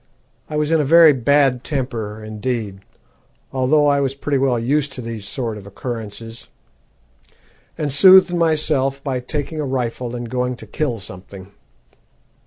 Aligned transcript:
I 0.49 0.55
was 0.57 0.71
in 0.71 0.81
a 0.81 0.83
very 0.83 1.13
bad 1.13 1.63
temper, 1.63 2.23
indeed, 2.23 2.79
although 3.53 3.85
I 3.85 4.01
was 4.01 4.15
pretty 4.15 4.39
well 4.39 4.57
used 4.57 4.91
to 4.93 5.01
these 5.03 5.27
sort 5.27 5.57
of 5.57 5.67
occurrences, 5.67 6.49
and 7.77 7.93
soothed 7.93 8.33
myself 8.33 9.03
by 9.03 9.19
taking 9.19 9.59
a 9.59 9.63
rifle 9.63 10.15
and 10.15 10.27
going 10.27 10.55
to 10.55 10.65
kill 10.65 10.97
something. 10.97 11.51